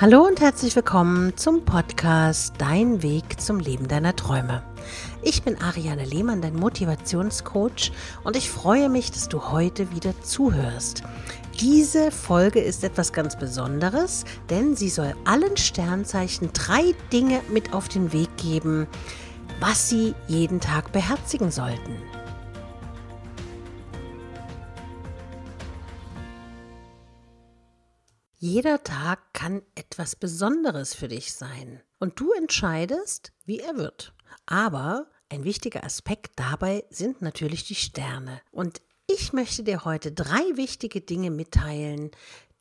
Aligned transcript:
Hallo 0.00 0.24
und 0.24 0.40
herzlich 0.40 0.76
willkommen 0.76 1.36
zum 1.36 1.64
Podcast 1.64 2.54
Dein 2.58 3.02
Weg 3.02 3.40
zum 3.40 3.58
Leben 3.58 3.88
deiner 3.88 4.14
Träume. 4.14 4.62
Ich 5.22 5.42
bin 5.42 5.60
Ariane 5.60 6.04
Lehmann, 6.04 6.40
dein 6.40 6.54
Motivationscoach 6.54 7.90
und 8.22 8.36
ich 8.36 8.48
freue 8.48 8.90
mich, 8.90 9.10
dass 9.10 9.28
du 9.28 9.50
heute 9.50 9.90
wieder 9.90 10.12
zuhörst. 10.22 11.02
Diese 11.60 12.12
Folge 12.12 12.60
ist 12.60 12.84
etwas 12.84 13.12
ganz 13.12 13.36
Besonderes, 13.36 14.24
denn 14.48 14.76
sie 14.76 14.88
soll 14.88 15.16
allen 15.24 15.56
Sternzeichen 15.56 16.50
drei 16.52 16.94
Dinge 17.12 17.40
mit 17.52 17.72
auf 17.72 17.88
den 17.88 18.12
Weg 18.12 18.28
geben, 18.36 18.86
was 19.58 19.88
sie 19.88 20.14
jeden 20.28 20.60
Tag 20.60 20.92
beherzigen 20.92 21.50
sollten. 21.50 21.96
Jeder 28.40 28.84
Tag 28.84 29.34
kann 29.34 29.62
etwas 29.74 30.14
Besonderes 30.14 30.94
für 30.94 31.08
dich 31.08 31.34
sein 31.34 31.82
und 31.98 32.20
du 32.20 32.32
entscheidest, 32.32 33.32
wie 33.46 33.58
er 33.58 33.76
wird. 33.76 34.12
Aber 34.46 35.08
ein 35.28 35.42
wichtiger 35.42 35.82
Aspekt 35.82 36.38
dabei 36.38 36.84
sind 36.88 37.20
natürlich 37.20 37.64
die 37.64 37.74
Sterne. 37.74 38.40
Und 38.52 38.80
ich 39.08 39.32
möchte 39.32 39.64
dir 39.64 39.84
heute 39.84 40.12
drei 40.12 40.42
wichtige 40.54 41.00
Dinge 41.00 41.32
mitteilen, 41.32 42.12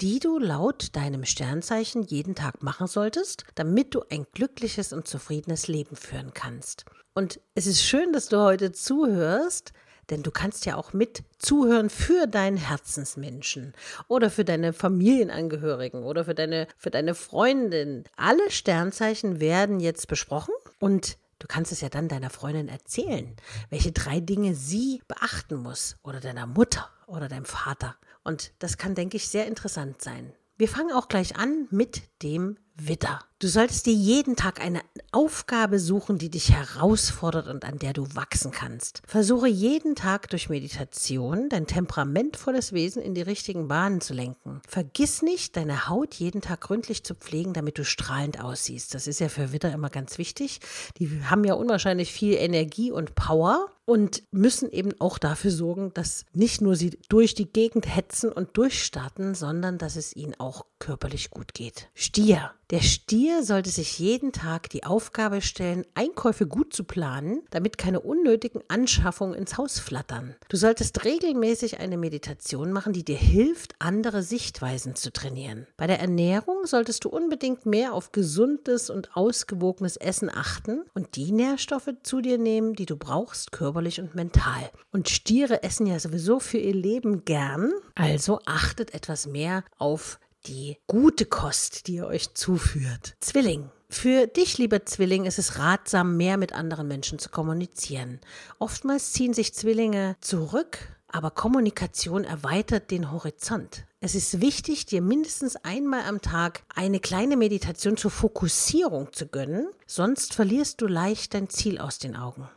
die 0.01 0.17
du 0.17 0.39
laut 0.39 0.95
deinem 0.95 1.25
Sternzeichen 1.25 2.01
jeden 2.01 2.33
Tag 2.33 2.63
machen 2.63 2.87
solltest, 2.87 3.43
damit 3.53 3.93
du 3.93 4.01
ein 4.09 4.25
glückliches 4.33 4.93
und 4.93 5.07
zufriedenes 5.07 5.67
Leben 5.67 5.95
führen 5.95 6.33
kannst. 6.33 6.85
Und 7.13 7.39
es 7.53 7.67
ist 7.67 7.83
schön, 7.83 8.13
dass 8.13 8.29
du 8.29 8.39
heute 8.39 8.71
zuhörst, 8.71 9.73
denn 10.09 10.23
du 10.23 10.31
kannst 10.31 10.65
ja 10.65 10.75
auch 10.75 10.93
mit 10.93 11.23
zuhören 11.37 11.89
für 11.89 12.27
deinen 12.27 12.57
Herzensmenschen 12.57 13.73
oder 14.07 14.29
für 14.29 14.45
deine 14.45 14.73
Familienangehörigen 14.73 16.03
oder 16.03 16.25
für 16.25 16.35
deine, 16.35 16.67
für 16.77 16.91
deine 16.91 17.15
Freundin. 17.15 18.03
Alle 18.15 18.49
Sternzeichen 18.49 19.39
werden 19.39 19.79
jetzt 19.79 20.07
besprochen 20.07 20.53
und 20.79 21.17
Du 21.39 21.45
kannst 21.47 21.71
es 21.71 21.81
ja 21.81 21.89
dann 21.89 22.07
deiner 22.07 22.31
Freundin 22.31 22.67
erzählen, 22.67 23.35
welche 23.69 23.91
drei 23.91 24.19
Dinge 24.19 24.55
sie 24.55 25.03
beachten 25.07 25.57
muss 25.57 25.97
oder 26.01 26.19
deiner 26.19 26.47
Mutter 26.47 26.89
oder 27.05 27.27
deinem 27.27 27.45
Vater. 27.45 27.95
Und 28.23 28.53
das 28.57 28.77
kann, 28.77 28.95
denke 28.95 29.17
ich, 29.17 29.27
sehr 29.27 29.45
interessant 29.45 30.01
sein. 30.01 30.33
Wir 30.57 30.67
fangen 30.67 30.91
auch 30.91 31.07
gleich 31.07 31.35
an 31.35 31.67
mit 31.69 32.01
dem 32.23 32.57
Witter. 32.79 33.19
Du 33.39 33.47
solltest 33.47 33.85
dir 33.85 33.93
jeden 33.93 34.35
Tag 34.35 34.59
eine 34.59 34.81
Aufgabe 35.11 35.79
suchen, 35.79 36.17
die 36.17 36.31
dich 36.31 36.51
herausfordert 36.51 37.47
und 37.47 37.65
an 37.65 37.77
der 37.77 37.93
du 37.93 38.15
wachsen 38.15 38.51
kannst. 38.51 39.03
Versuche 39.05 39.47
jeden 39.47 39.95
Tag 39.95 40.29
durch 40.31 40.49
Meditation 40.49 41.47
dein 41.49 41.67
temperamentvolles 41.67 42.73
Wesen 42.73 43.01
in 43.01 43.13
die 43.13 43.21
richtigen 43.21 43.67
Bahnen 43.67 44.01
zu 44.01 44.15
lenken. 44.15 44.61
Vergiss 44.67 45.21
nicht, 45.21 45.55
deine 45.55 45.87
Haut 45.87 46.15
jeden 46.15 46.41
Tag 46.41 46.61
gründlich 46.61 47.03
zu 47.03 47.13
pflegen, 47.13 47.53
damit 47.53 47.77
du 47.77 47.85
strahlend 47.85 48.43
aussiehst. 48.43 48.95
Das 48.95 49.05
ist 49.05 49.19
ja 49.19 49.29
für 49.29 49.51
Witter 49.51 49.71
immer 49.71 49.91
ganz 49.91 50.17
wichtig. 50.17 50.59
Die 50.97 51.21
haben 51.25 51.43
ja 51.43 51.53
unwahrscheinlich 51.53 52.11
viel 52.11 52.33
Energie 52.33 52.91
und 52.91 53.13
Power 53.13 53.67
und 53.85 54.23
müssen 54.31 54.69
eben 54.69 54.99
auch 54.99 55.17
dafür 55.17 55.51
sorgen, 55.51 55.93
dass 55.93 56.25
nicht 56.33 56.59
nur 56.59 56.75
sie 56.75 56.99
durch 57.07 57.35
die 57.35 57.51
Gegend 57.51 57.85
hetzen 57.95 58.31
und 58.31 58.57
durchstarten, 58.57 59.33
sondern 59.33 59.77
dass 59.77 59.95
es 59.95 60.15
ihnen 60.15 60.35
auch 60.39 60.65
körperlich 60.79 61.29
gut 61.29 61.53
geht. 61.53 61.89
Stier. 61.93 62.51
Der 62.69 62.81
Stier 62.81 63.43
sollte 63.43 63.69
sich 63.69 63.97
jeden 63.97 64.33
Tag 64.33 64.69
die 64.69 64.83
Aufgabe 64.83 65.39
stellen, 65.41 65.85
Einkäufe 65.93 66.45
gut 66.45 66.73
zu 66.73 66.83
planen, 66.83 67.43
damit 67.49 67.77
keine 67.77 68.01
unnötigen 68.01 68.61
Anschaffungen 68.67 69.35
ins 69.35 69.57
Haus 69.57 69.79
flattern. 69.79 70.35
Du 70.49 70.57
solltest 70.57 71.05
regelmäßig 71.05 71.79
eine 71.79 71.95
Meditation 71.95 72.73
machen, 72.73 72.91
die 72.91 73.05
dir 73.05 73.15
hilft, 73.15 73.75
andere 73.79 74.21
Sichtweisen 74.21 74.95
zu 74.95 75.13
trainieren. 75.13 75.65
Bei 75.77 75.87
der 75.87 76.01
Ernährung 76.01 76.65
solltest 76.65 77.05
du 77.05 77.09
unbedingt 77.09 77.65
mehr 77.65 77.93
auf 77.93 78.11
gesundes 78.11 78.89
und 78.89 79.15
ausgewogenes 79.15 79.95
Essen 79.95 80.29
achten 80.29 80.83
und 80.93 81.15
die 81.15 81.31
Nährstoffe 81.31 81.93
zu 82.03 82.19
dir 82.19 82.37
nehmen, 82.37 82.73
die 82.73 82.85
du 82.85 82.97
brauchst, 82.97 83.53
körperlich 83.53 84.01
und 84.01 84.13
mental. 84.13 84.71
Und 84.91 85.07
Stiere 85.07 85.63
essen 85.63 85.87
ja 85.87 85.99
sowieso 85.99 86.41
für 86.41 86.57
ihr 86.57 86.75
Leben 86.75 87.23
gern, 87.23 87.71
also 87.95 88.41
achtet 88.45 88.93
etwas 88.93 89.25
mehr 89.25 89.63
auf 89.77 90.19
die 90.45 90.77
gute 90.87 91.25
Kost, 91.25 91.87
die 91.87 91.95
ihr 91.95 92.07
euch 92.07 92.33
zuführt. 92.33 93.15
Zwilling. 93.19 93.69
Für 93.89 94.27
dich, 94.27 94.57
lieber 94.57 94.85
Zwilling, 94.85 95.25
ist 95.25 95.39
es 95.39 95.59
ratsam, 95.59 96.17
mehr 96.17 96.37
mit 96.37 96.51
anderen 96.53 96.87
Menschen 96.87 97.19
zu 97.19 97.29
kommunizieren. 97.29 98.19
Oftmals 98.59 99.13
ziehen 99.13 99.33
sich 99.33 99.53
Zwillinge 99.53 100.17
zurück, 100.19 100.77
aber 101.07 101.31
Kommunikation 101.31 102.25
erweitert 102.25 102.91
den 102.91 103.11
Horizont. 103.11 103.85
Es 103.99 104.13
ist 104.13 104.41
wichtig, 104.41 104.85
dir 104.85 105.01
mindestens 105.01 105.55
einmal 105.55 106.03
am 106.03 106.21
Tag 106.21 106.63
eine 106.75 106.99
kleine 106.99 107.37
Meditation 107.37 107.97
zur 107.97 108.11
Fokussierung 108.11 109.11
zu 109.13 109.27
gönnen, 109.27 109.69
sonst 109.87 110.33
verlierst 110.33 110.81
du 110.81 110.87
leicht 110.87 111.33
dein 111.33 111.49
Ziel 111.49 111.79
aus 111.79 111.97
den 111.97 112.15
Augen. 112.15 112.47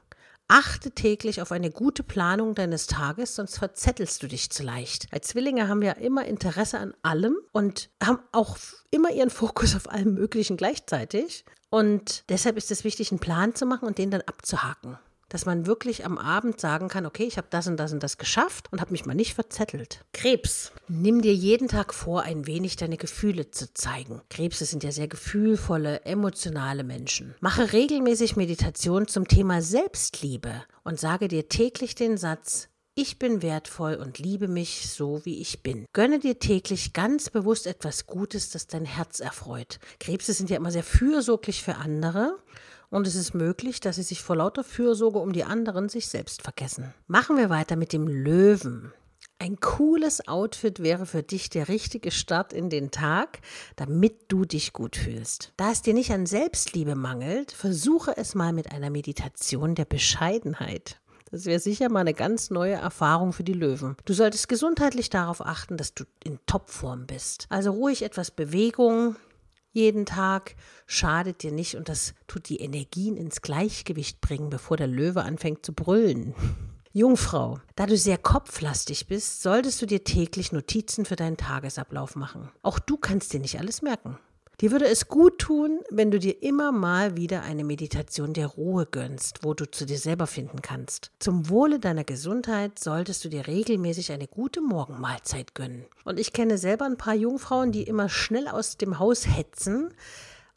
Achte 0.53 0.91
täglich 0.91 1.41
auf 1.41 1.53
eine 1.53 1.71
gute 1.71 2.03
Planung 2.03 2.57
deines 2.57 2.89
Tages, 2.89 3.37
sonst 3.37 3.57
verzettelst 3.57 4.21
du 4.21 4.27
dich 4.27 4.51
zu 4.51 4.65
leicht. 4.65 5.07
Als 5.13 5.29
Zwillinge 5.29 5.69
haben 5.69 5.81
wir 5.81 5.99
immer 5.99 6.25
Interesse 6.25 6.81
an 6.81 6.93
allem 7.03 7.37
und 7.53 7.89
haben 8.03 8.19
auch 8.33 8.59
immer 8.91 9.13
ihren 9.13 9.31
Fokus 9.31 9.77
auf 9.77 9.89
allem 9.89 10.15
Möglichen 10.15 10.57
gleichzeitig. 10.57 11.45
Und 11.69 12.25
deshalb 12.31 12.57
ist 12.57 12.73
es 12.73 12.83
wichtig, 12.83 13.13
einen 13.13 13.21
Plan 13.21 13.55
zu 13.55 13.65
machen 13.65 13.87
und 13.87 13.99
den 13.99 14.11
dann 14.11 14.23
abzuhaken 14.23 14.99
dass 15.31 15.47
man 15.47 15.65
wirklich 15.65 16.05
am 16.05 16.19
Abend 16.19 16.61
sagen 16.61 16.89
kann, 16.89 17.07
okay, 17.07 17.25
ich 17.25 17.39
habe 17.39 17.47
das 17.49 17.67
und 17.67 17.79
das 17.79 17.93
und 17.93 18.03
das 18.03 18.19
geschafft 18.19 18.71
und 18.71 18.83
habe 18.83 18.91
mich 18.91 19.07
mal 19.07 19.15
nicht 19.15 19.35
verzettelt. 19.35 20.05
Krebs. 20.13 20.73
Nimm 20.89 21.23
dir 21.23 21.33
jeden 21.33 21.69
Tag 21.69 21.95
vor, 21.95 22.23
ein 22.23 22.47
wenig 22.47 22.77
deine 22.77 22.99
Gefühle 22.99 23.51
zu 23.51 23.73
zeigen. 23.73 24.21
Krebse 24.29 24.67
sind 24.67 24.85
ja 24.85 24.93
sehr 24.93 25.09
gefühlvolle, 25.09 26.05
emotionale 26.05 26.85
Menschen. 26.85 27.35
Mache 27.41 27.73
regelmäßig 27.73 28.37
Meditation 28.37 29.07
zum 29.09 29.27
Thema 29.27 29.63
Selbstliebe 29.63 30.65
und 30.83 31.01
sage 31.01 31.29
dir 31.29 31.49
täglich 31.49 31.95
den 31.95 32.19
Satz, 32.19 32.69
ich 32.97 33.21
bin 33.21 33.41
wertvoll 33.41 33.95
und 33.95 34.19
liebe 34.19 34.49
mich 34.49 34.91
so, 34.91 35.25
wie 35.25 35.41
ich 35.41 35.63
bin. 35.63 35.87
Gönne 35.93 36.19
dir 36.19 36.41
täglich 36.41 36.93
ganz 36.93 37.31
bewusst 37.31 37.69
etwas 37.69 38.07
Gutes, 38.07 38.51
das 38.51 38.67
dein 38.67 38.85
Herz 38.85 39.21
erfreut. 39.21 39.79
Krebse 40.01 40.33
sind 40.33 40.51
ja 40.51 40.57
immer 40.57 40.73
sehr 40.73 40.83
fürsorglich 40.83 41.63
für 41.63 41.77
andere 41.77 42.37
und 42.91 43.07
es 43.07 43.15
ist 43.15 43.35
möglich, 43.35 43.81
dass 43.81 43.97
sie 43.97 44.03
sich 44.03 44.23
vor 44.23 44.37
lauter 44.37 44.65
Fürsorge 44.65 45.19
um 45.19 45.33
die 45.33 45.45
anderen 45.45 45.89
sich 45.89 46.09
selbst 46.09 46.43
vergessen. 46.43 46.93
Machen 47.07 47.37
wir 47.37 47.51
weiter 47.51 47.77
mit 47.77 47.93
dem 47.93 48.07
Löwen. 48.07 48.93
Ein 49.39 49.59
cooles 49.59 50.29
Outfit 50.29 50.83
wäre 50.83 51.07
für 51.07 51.23
dich 51.23 51.49
der 51.49 51.69
richtige 51.69 52.11
Start 52.11 52.53
in 52.53 52.69
den 52.69 52.91
Tag, 52.91 53.39
damit 53.77 54.27
du 54.29 54.45
dich 54.45 54.75
gut 54.75 54.97
fühlst. 54.97 55.55
Da 55.57 55.71
es 55.71 55.81
dir 55.81 55.95
nicht 55.95 56.11
an 56.13 56.27
Selbstliebe 56.27 56.95
mangelt, 56.95 57.53
versuche 57.53 58.17
es 58.19 58.35
mal 58.35 58.53
mit 58.53 58.71
einer 58.71 58.91
Meditation 58.91 59.75
der 59.75 59.87
Bescheidenheit. 59.87 61.01
Das 61.31 61.47
wäre 61.47 61.61
sicher 61.61 61.89
mal 61.89 62.01
eine 62.01 62.13
ganz 62.13 62.51
neue 62.51 62.75
Erfahrung 62.75 63.33
für 63.33 63.45
die 63.45 63.55
Löwen. 63.55 63.97
Du 64.05 64.13
solltest 64.13 64.49
gesundheitlich 64.49 65.11
darauf 65.11 65.41
achten, 65.41 65.77
dass 65.77 65.95
du 65.95 66.05
in 66.25 66.39
Topform 66.45 67.07
bist. 67.07 67.47
Also 67.49 67.71
ruhig 67.71 68.03
etwas 68.03 68.31
Bewegung, 68.33 69.17
jeden 69.73 70.07
Tag 70.07 70.57
schadet 70.87 71.43
dir 71.43 71.53
nicht 71.53 71.77
und 71.77 71.89
das 71.89 72.15
tut 72.27 72.49
die 72.49 72.61
Energien 72.61 73.17
ins 73.17 73.43
Gleichgewicht 73.43 74.21
bringen, 74.21 74.51
bevor 74.51 74.77
der 74.77 74.87
Löwe 74.87 75.23
anfängt 75.23 75.65
zu 75.65 75.73
brüllen. 75.73 76.35
Jungfrau, 76.93 77.61
da 77.77 77.87
du 77.87 77.97
sehr 77.97 78.19
kopflastig 78.19 79.07
bist, 79.07 79.43
solltest 79.43 79.81
du 79.81 79.87
dir 79.87 80.03
täglich 80.03 80.51
Notizen 80.51 81.05
für 81.05 81.15
deinen 81.15 81.37
Tagesablauf 81.37 82.17
machen. 82.17 82.51
Auch 82.63 82.81
du 82.81 82.97
kannst 82.97 83.33
dir 83.33 83.39
nicht 83.39 83.61
alles 83.61 83.81
merken. 83.81 84.19
Dir 84.61 84.73
würde 84.73 84.89
es 84.89 85.09
gut 85.09 85.39
tun, 85.39 85.81
wenn 85.89 86.11
du 86.11 86.19
dir 86.19 86.43
immer 86.43 86.71
mal 86.71 87.17
wieder 87.17 87.43
eine 87.43 87.65
Meditation 87.65 88.35
der 88.35 88.47
Ruhe 88.47 88.85
gönnst, 88.85 89.43
wo 89.43 89.55
du 89.55 89.71
zu 89.71 89.87
dir 89.87 89.97
selber 89.97 90.27
finden 90.27 90.61
kannst. 90.61 91.13
Zum 91.19 91.49
Wohle 91.49 91.79
deiner 91.81 92.05
Gesundheit 92.05 92.79
solltest 92.79 93.25
du 93.25 93.31
dir 93.31 93.47
regelmäßig 93.47 94.13
eine 94.13 94.29
gute 94.29 94.61
Morgenmahlzeit 94.61 95.55
gönnen. 95.55 95.87
Und 96.05 96.21
ich 96.21 96.35
kenne 96.35 96.59
selber 96.59 96.85
ein 96.85 96.99
paar 96.99 97.15
Jungfrauen, 97.15 97.73
die 97.73 97.85
immer 97.85 98.11
schnell 98.11 98.49
aus 98.49 98.77
dem 98.77 98.99
Haus 98.99 99.27
hetzen 99.27 99.95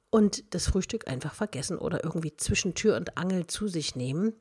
und 0.09 0.53
das 0.53 0.67
Frühstück 0.67 1.07
einfach 1.07 1.33
vergessen 1.33 1.77
oder 1.77 2.03
irgendwie 2.03 2.35
zwischen 2.35 2.73
Tür 2.73 2.97
und 2.97 3.17
Angel 3.17 3.47
zu 3.47 3.69
sich 3.69 3.95
nehmen. 3.95 4.33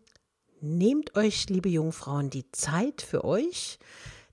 Nehmt 0.60 1.16
euch, 1.16 1.48
liebe 1.48 1.68
Jungfrauen, 1.68 2.30
die 2.30 2.50
Zeit 2.50 3.00
für 3.00 3.22
euch, 3.24 3.78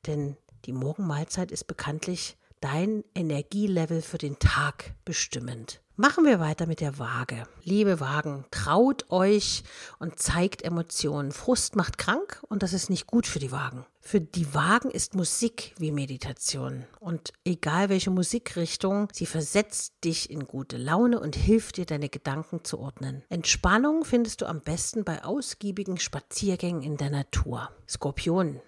denn 0.07 0.37
die 0.65 0.73
Morgenmahlzeit 0.73 1.51
ist 1.51 1.67
bekanntlich 1.67 2.35
dein 2.61 3.03
Energielevel 3.15 4.01
für 4.01 4.17
den 4.17 4.39
Tag 4.39 4.93
bestimmend. 5.05 5.81
Machen 6.01 6.23
wir 6.23 6.39
weiter 6.39 6.65
mit 6.65 6.79
der 6.79 6.97
Waage. 6.97 7.43
Liebe 7.65 7.99
Wagen, 7.99 8.45
traut 8.51 9.11
euch 9.11 9.63
und 9.99 10.17
zeigt 10.17 10.61
Emotionen. 10.61 11.33
Frust 11.33 11.75
macht 11.75 11.97
krank 11.97 12.41
und 12.47 12.63
das 12.63 12.71
ist 12.71 12.89
nicht 12.89 13.05
gut 13.05 13.27
für 13.27 13.39
die 13.39 13.51
Wagen. 13.51 13.85
Für 13.99 14.21
die 14.21 14.53
Wagen 14.53 14.91
ist 14.91 15.13
Musik 15.13 15.75
wie 15.77 15.91
Meditation. 15.91 16.85
Und 17.01 17.33
egal 17.43 17.89
welche 17.89 18.11
Musikrichtung, 18.11 19.09
sie 19.11 19.25
versetzt 19.25 19.95
dich 20.05 20.29
in 20.29 20.47
gute 20.47 20.77
Laune 20.77 21.19
und 21.19 21.35
hilft 21.35 21.75
dir, 21.75 21.85
deine 21.85 22.07
Gedanken 22.07 22.63
zu 22.63 22.79
ordnen. 22.79 23.23
Entspannung 23.27 24.05
findest 24.05 24.39
du 24.39 24.45
am 24.45 24.61
besten 24.61 25.03
bei 25.03 25.25
ausgiebigen 25.25 25.99
Spaziergängen 25.99 26.81
in 26.81 26.95
der 26.95 27.09
Natur. 27.09 27.71
Skorpion, 27.89 28.61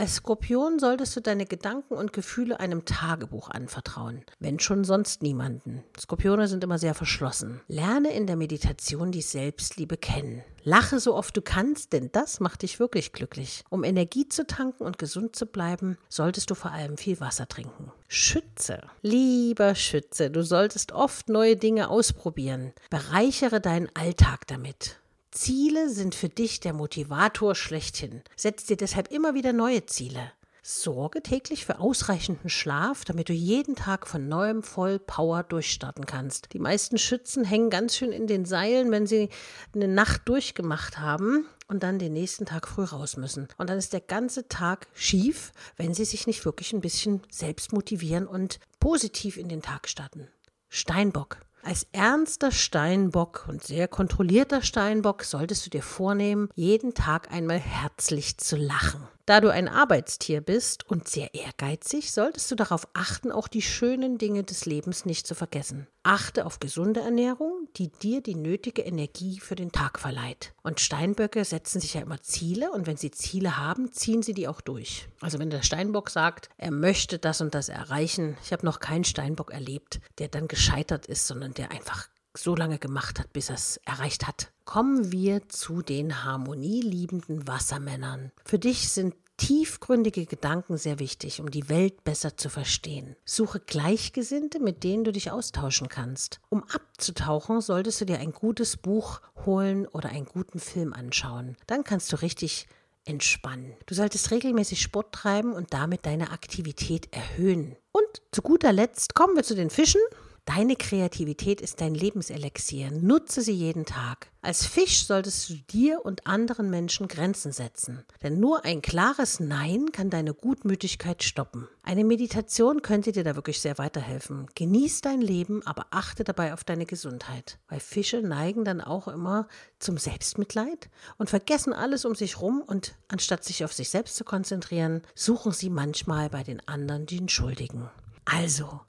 Als 0.00 0.14
Skorpion 0.14 0.78
solltest 0.78 1.16
du 1.16 1.20
deine 1.20 1.44
Gedanken 1.44 1.94
und 1.94 2.12
Gefühle 2.12 2.60
einem 2.60 2.84
Tagebuch 2.84 3.50
anvertrauen, 3.50 4.22
wenn 4.38 4.60
schon 4.60 4.84
sonst 4.84 5.24
niemanden. 5.24 5.82
Skorpione 5.98 6.46
sind 6.46 6.62
immer 6.62 6.78
sehr 6.78 6.94
verschlossen. 6.94 7.62
Lerne 7.66 8.12
in 8.12 8.28
der 8.28 8.36
Meditation 8.36 9.10
die 9.10 9.22
Selbstliebe 9.22 9.96
kennen. 9.96 10.44
Lache 10.62 11.00
so 11.00 11.16
oft 11.16 11.36
du 11.36 11.42
kannst, 11.42 11.92
denn 11.92 12.10
das 12.12 12.38
macht 12.38 12.62
dich 12.62 12.78
wirklich 12.78 13.12
glücklich. 13.12 13.64
Um 13.70 13.82
Energie 13.82 14.28
zu 14.28 14.46
tanken 14.46 14.84
und 14.84 14.98
gesund 14.98 15.34
zu 15.34 15.46
bleiben, 15.46 15.98
solltest 16.08 16.48
du 16.50 16.54
vor 16.54 16.70
allem 16.70 16.96
viel 16.96 17.18
Wasser 17.18 17.48
trinken. 17.48 17.90
Schütze, 18.06 18.82
lieber 19.02 19.74
Schütze, 19.74 20.30
du 20.30 20.44
solltest 20.44 20.92
oft 20.92 21.28
neue 21.28 21.56
Dinge 21.56 21.90
ausprobieren. 21.90 22.72
Bereichere 22.88 23.60
deinen 23.60 23.88
Alltag 23.94 24.46
damit. 24.46 25.00
Ziele 25.30 25.90
sind 25.90 26.14
für 26.14 26.28
dich 26.28 26.60
der 26.60 26.72
Motivator 26.72 27.54
schlechthin. 27.54 28.22
Setz 28.36 28.64
dir 28.64 28.76
deshalb 28.76 29.10
immer 29.12 29.34
wieder 29.34 29.52
neue 29.52 29.84
Ziele. 29.86 30.32
Sorge 30.62 31.22
täglich 31.22 31.64
für 31.64 31.80
ausreichenden 31.80 32.50
Schlaf, 32.50 33.04
damit 33.04 33.30
du 33.30 33.32
jeden 33.32 33.74
Tag 33.74 34.06
von 34.06 34.28
neuem 34.28 34.62
voll 34.62 34.98
Power 34.98 35.42
durchstarten 35.42 36.04
kannst. 36.04 36.52
Die 36.52 36.58
meisten 36.58 36.98
Schützen 36.98 37.44
hängen 37.44 37.70
ganz 37.70 37.96
schön 37.96 38.12
in 38.12 38.26
den 38.26 38.44
Seilen, 38.44 38.90
wenn 38.90 39.06
sie 39.06 39.30
eine 39.74 39.88
Nacht 39.88 40.28
durchgemacht 40.28 40.98
haben 40.98 41.46
und 41.68 41.82
dann 41.82 41.98
den 41.98 42.12
nächsten 42.12 42.44
Tag 42.44 42.68
früh 42.68 42.84
raus 42.84 43.16
müssen. 43.16 43.48
Und 43.56 43.70
dann 43.70 43.78
ist 43.78 43.94
der 43.94 44.02
ganze 44.02 44.48
Tag 44.48 44.88
schief, 44.92 45.52
wenn 45.76 45.94
sie 45.94 46.04
sich 46.04 46.26
nicht 46.26 46.44
wirklich 46.44 46.72
ein 46.72 46.82
bisschen 46.82 47.22
selbst 47.30 47.72
motivieren 47.72 48.26
und 48.26 48.58
positiv 48.78 49.38
in 49.38 49.48
den 49.48 49.62
Tag 49.62 49.88
starten. 49.88 50.28
Steinbock. 50.68 51.38
Als 51.68 51.86
ernster 51.92 52.50
Steinbock 52.50 53.44
und 53.46 53.62
sehr 53.62 53.88
kontrollierter 53.88 54.62
Steinbock 54.62 55.22
solltest 55.22 55.66
du 55.66 55.70
dir 55.70 55.82
vornehmen, 55.82 56.48
jeden 56.54 56.94
Tag 56.94 57.30
einmal 57.30 57.58
herzlich 57.58 58.38
zu 58.38 58.56
lachen. 58.56 59.06
Da 59.28 59.42
du 59.42 59.52
ein 59.52 59.68
Arbeitstier 59.68 60.40
bist 60.40 60.88
und 60.88 61.06
sehr 61.06 61.34
ehrgeizig, 61.34 62.12
solltest 62.12 62.50
du 62.50 62.54
darauf 62.54 62.88
achten, 62.94 63.30
auch 63.30 63.46
die 63.46 63.60
schönen 63.60 64.16
Dinge 64.16 64.42
des 64.42 64.64
Lebens 64.64 65.04
nicht 65.04 65.26
zu 65.26 65.34
vergessen. 65.34 65.86
Achte 66.02 66.46
auf 66.46 66.60
gesunde 66.60 67.00
Ernährung, 67.00 67.68
die 67.76 67.88
dir 67.90 68.22
die 68.22 68.36
nötige 68.36 68.80
Energie 68.80 69.38
für 69.38 69.54
den 69.54 69.70
Tag 69.70 69.98
verleiht. 69.98 70.54
Und 70.62 70.80
Steinböcke 70.80 71.44
setzen 71.44 71.78
sich 71.78 71.92
ja 71.92 72.00
immer 72.00 72.22
Ziele 72.22 72.72
und 72.72 72.86
wenn 72.86 72.96
sie 72.96 73.10
Ziele 73.10 73.58
haben, 73.58 73.92
ziehen 73.92 74.22
sie 74.22 74.32
die 74.32 74.48
auch 74.48 74.62
durch. 74.62 75.08
Also 75.20 75.38
wenn 75.38 75.50
der 75.50 75.60
Steinbock 75.60 76.08
sagt, 76.08 76.48
er 76.56 76.70
möchte 76.70 77.18
das 77.18 77.42
und 77.42 77.54
das 77.54 77.68
erreichen, 77.68 78.38
ich 78.42 78.54
habe 78.54 78.64
noch 78.64 78.80
keinen 78.80 79.04
Steinbock 79.04 79.50
erlebt, 79.50 80.00
der 80.16 80.28
dann 80.28 80.48
gescheitert 80.48 81.04
ist, 81.04 81.26
sondern 81.26 81.52
der 81.52 81.70
einfach 81.70 82.08
so 82.34 82.54
lange 82.54 82.78
gemacht 82.78 83.18
hat, 83.18 83.32
bis 83.34 83.50
er 83.50 83.56
es 83.56 83.78
erreicht 83.84 84.26
hat. 84.26 84.52
Kommen 84.68 85.12
wir 85.12 85.48
zu 85.48 85.80
den 85.80 86.24
harmonieliebenden 86.24 87.48
Wassermännern. 87.48 88.32
Für 88.44 88.58
dich 88.58 88.90
sind 88.90 89.14
tiefgründige 89.38 90.26
Gedanken 90.26 90.76
sehr 90.76 90.98
wichtig, 90.98 91.40
um 91.40 91.50
die 91.50 91.70
Welt 91.70 92.04
besser 92.04 92.36
zu 92.36 92.50
verstehen. 92.50 93.16
Suche 93.24 93.60
Gleichgesinnte, 93.60 94.60
mit 94.60 94.84
denen 94.84 95.04
du 95.04 95.12
dich 95.12 95.30
austauschen 95.30 95.88
kannst. 95.88 96.40
Um 96.50 96.64
abzutauchen, 96.64 97.62
solltest 97.62 98.02
du 98.02 98.04
dir 98.04 98.18
ein 98.18 98.32
gutes 98.32 98.76
Buch 98.76 99.22
holen 99.46 99.86
oder 99.86 100.10
einen 100.10 100.26
guten 100.26 100.58
Film 100.58 100.92
anschauen. 100.92 101.56
Dann 101.66 101.82
kannst 101.82 102.12
du 102.12 102.20
richtig 102.20 102.66
entspannen. 103.06 103.74
Du 103.86 103.94
solltest 103.94 104.30
regelmäßig 104.30 104.82
Sport 104.82 105.14
treiben 105.14 105.54
und 105.54 105.72
damit 105.72 106.04
deine 106.04 106.30
Aktivität 106.30 107.08
erhöhen. 107.10 107.74
Und 107.90 108.22
zu 108.32 108.42
guter 108.42 108.74
Letzt 108.74 109.14
kommen 109.14 109.34
wir 109.34 109.44
zu 109.44 109.54
den 109.54 109.70
Fischen. 109.70 110.02
Deine 110.48 110.76
Kreativität 110.76 111.60
ist 111.60 111.82
dein 111.82 111.94
Lebenselixier. 111.94 112.90
Nutze 112.90 113.42
sie 113.42 113.52
jeden 113.52 113.84
Tag. 113.84 114.28
Als 114.40 114.64
Fisch 114.64 115.04
solltest 115.04 115.50
du 115.50 115.56
dir 115.56 116.00
und 116.06 116.26
anderen 116.26 116.70
Menschen 116.70 117.06
Grenzen 117.06 117.52
setzen. 117.52 118.06
Denn 118.22 118.40
nur 118.40 118.64
ein 118.64 118.80
klares 118.80 119.40
Nein 119.40 119.92
kann 119.92 120.08
deine 120.08 120.32
Gutmütigkeit 120.32 121.22
stoppen. 121.22 121.68
Eine 121.82 122.02
Meditation 122.02 122.80
könnte 122.80 123.12
dir 123.12 123.24
da 123.24 123.36
wirklich 123.36 123.60
sehr 123.60 123.76
weiterhelfen. 123.76 124.46
Genieß 124.54 125.02
dein 125.02 125.20
Leben, 125.20 125.66
aber 125.66 125.88
achte 125.90 126.24
dabei 126.24 126.54
auf 126.54 126.64
deine 126.64 126.86
Gesundheit. 126.86 127.58
Weil 127.68 127.80
Fische 127.80 128.22
neigen 128.22 128.64
dann 128.64 128.80
auch 128.80 129.06
immer 129.06 129.48
zum 129.78 129.98
Selbstmitleid 129.98 130.88
und 131.18 131.28
vergessen 131.28 131.74
alles 131.74 132.06
um 132.06 132.14
sich 132.14 132.40
rum 132.40 132.62
und 132.66 132.94
anstatt 133.08 133.44
sich 133.44 133.66
auf 133.66 133.74
sich 133.74 133.90
selbst 133.90 134.16
zu 134.16 134.24
konzentrieren, 134.24 135.02
suchen 135.14 135.52
sie 135.52 135.68
manchmal 135.68 136.30
bei 136.30 136.42
den 136.42 136.66
anderen 136.66 137.04
den 137.04 137.28
Schuldigen. 137.28 137.90
Also, 138.24 138.80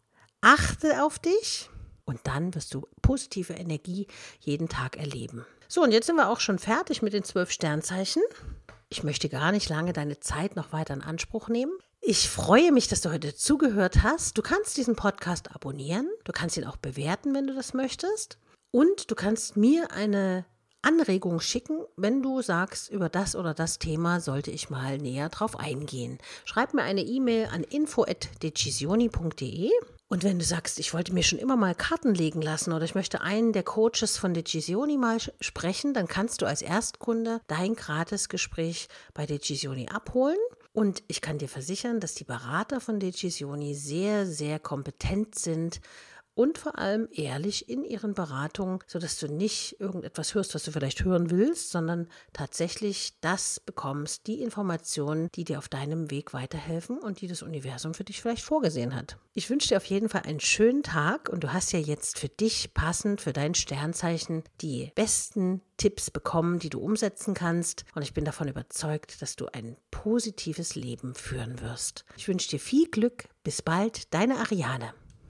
Achte 0.42 1.04
auf 1.04 1.20
dich 1.20 1.70
und 2.06 2.22
dann 2.24 2.56
wirst 2.56 2.74
du 2.74 2.88
positive 3.02 3.54
Energie 3.54 4.08
jeden 4.40 4.70
Tag 4.70 4.98
erleben. 4.98 5.46
So, 5.68 5.84
und 5.84 5.92
jetzt 5.92 6.08
sind 6.08 6.16
wir 6.16 6.30
auch 6.30 6.40
schon 6.40 6.60
fertig 6.60 7.02
mit 7.02 7.14
den 7.14 7.24
zwölf 7.24 7.52
Sternzeichen. 7.52 8.24
Ich 8.90 9.04
möchte 9.04 9.30
gar 9.30 9.52
nicht 9.52 9.70
lange 9.70 9.94
deine 9.94 10.20
Zeit 10.20 10.56
noch 10.56 10.74
weiter 10.74 10.96
in 10.96 11.04
Anspruch 11.04 11.50
nehmen. 11.50 11.74
Ich 12.02 12.30
freue 12.30 12.72
mich, 12.72 12.88
dass 12.88 13.02
du 13.02 13.12
heute 13.12 13.36
zugehört 13.36 14.02
hast. 14.02 14.38
Du 14.38 14.42
kannst 14.42 14.78
diesen 14.78 14.96
Podcast 14.96 15.54
abonnieren. 15.54 16.10
Du 16.24 16.32
kannst 16.32 16.58
ihn 16.58 16.66
auch 16.66 16.78
bewerten, 16.78 17.36
wenn 17.36 17.46
du 17.46 17.54
das 17.54 17.74
möchtest. 17.74 18.38
Und 18.72 19.12
du 19.12 19.16
kannst 19.16 19.58
mir 19.58 19.92
eine 19.92 20.46
Anregung 20.82 21.42
schicken, 21.42 21.84
wenn 21.98 22.24
du 22.24 22.42
sagst, 22.42 22.90
über 22.90 23.10
das 23.10 23.36
oder 23.36 23.54
das 23.54 23.78
Thema 23.78 24.22
sollte 24.22 24.52
ich 24.52 24.70
mal 24.70 24.98
näher 24.98 25.28
drauf 25.28 25.60
eingehen. 25.60 26.18
Schreib 26.46 26.74
mir 26.74 26.84
eine 26.84 27.02
E-Mail 27.02 27.50
an 27.52 27.64
info.decisioni.de 27.64 29.72
und 30.12 30.24
wenn 30.24 30.40
du 30.40 30.46
sagst, 30.46 30.80
ich 30.80 30.96
wollte 30.96 31.14
mir 31.14 31.22
schon 31.22 31.38
immer 31.38 31.56
mal 31.56 31.76
Karten 31.76 32.16
legen 32.16 32.42
lassen 32.42 32.74
oder 32.74 32.84
ich 32.84 32.96
möchte 32.96 33.22
einen 33.22 33.54
der 33.54 33.62
Coaches 33.62 34.18
von 34.18 34.34
Decisioni 34.34 34.98
mal 34.98 35.20
sprechen, 35.40 35.94
dann 35.94 36.08
kannst 36.08 36.42
du 36.42 36.48
als 36.48 36.64
Erstkunde 36.64 37.42
dein 37.46 37.76
Gratisgespräch 37.76 38.90
bei 39.14 39.28
Decisioni 39.28 39.88
abholen. 39.88 40.40
Und 40.74 41.04
ich 41.08 41.22
kann 41.22 41.38
dir 41.38 41.48
versichern, 41.48 42.00
dass 42.00 42.16
die 42.16 42.24
Berater 42.24 42.82
von 42.82 43.00
Decisioni 43.00 43.76
sehr, 43.76 44.26
sehr 44.26 44.58
kompetent 44.58 45.38
sind 45.38 45.80
und 46.40 46.58
vor 46.58 46.80
allem 46.80 47.10
ehrlich 47.12 47.68
in 47.68 47.84
ihren 47.84 48.14
Beratungen, 48.14 48.80
sodass 48.88 49.20
du 49.20 49.28
nicht 49.28 49.76
irgendetwas 49.82 50.36
hörst, 50.36 50.56
was 50.56 50.64
du 50.64 50.72
vielleicht 50.72 51.04
hören 51.04 51.32
willst, 51.32 51.70
sondern 51.70 52.08
tatsächlich 52.32 53.12
das 53.20 53.60
bekommst, 53.60 54.26
die 54.26 54.42
Informationen, 54.42 55.28
die 55.36 55.44
dir 55.44 55.58
auf 55.58 55.68
deinem 55.68 56.12
Weg 56.12 56.34
weiterhelfen 56.34 56.98
und 56.98 57.20
die 57.20 57.28
das 57.28 57.42
Universum 57.42 57.94
für 57.94 58.06
dich 58.06 58.22
vielleicht 58.22 58.44
vorgesehen 58.44 58.96
hat. 58.96 59.18
Ich 59.34 59.50
wünsche 59.50 59.68
dir 59.68 59.76
auf 59.76 59.84
jeden 59.84 60.08
Fall 60.08 60.22
einen 60.22 60.40
schönen 60.40 60.82
Tag 60.82 61.28
und 61.28 61.44
du 61.44 61.52
hast 61.52 61.74
ja 61.74 61.80
jetzt 61.80 62.18
für 62.18 62.30
dich 62.30 62.74
passend, 62.74 63.20
für 63.20 63.34
dein 63.34 63.54
Sternzeichen, 63.54 64.44
die 64.62 64.94
besten 64.96 65.60
Tipps 65.76 66.10
bekommen, 66.10 66.60
die 66.60 66.70
du 66.70 66.80
umsetzen 66.80 67.34
kannst. 67.34 67.84
Und 67.96 68.04
ich 68.04 68.14
bin 68.14 68.24
davon 68.24 68.48
überzeugt, 68.48 69.22
dass 69.22 69.36
du 69.36 69.48
ein 69.48 69.76
positives 69.92 70.76
Leben 70.76 71.16
führen 71.16 71.60
wirst. 71.60 72.06
Ich 72.16 72.30
wünsche 72.30 72.48
dir 72.48 72.60
viel 72.62 72.90
Glück. 72.90 73.26
Bis 73.44 73.62
bald, 73.62 74.14
deine 74.14 74.38
Ariane. 74.38 74.94